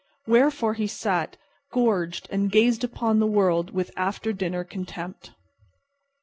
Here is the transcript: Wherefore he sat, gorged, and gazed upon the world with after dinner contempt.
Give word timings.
Wherefore 0.25 0.73
he 0.73 0.87
sat, 0.87 1.37
gorged, 1.71 2.27
and 2.31 2.51
gazed 2.51 2.83
upon 2.83 3.19
the 3.19 3.27
world 3.27 3.69
with 3.69 3.91
after 3.95 4.33
dinner 4.33 4.63
contempt. 4.63 5.29